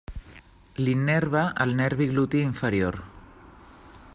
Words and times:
L'innerva 0.87 1.43
el 1.65 1.75
nervi 1.81 2.07
gluti 2.13 2.41
inferior. 2.47 3.01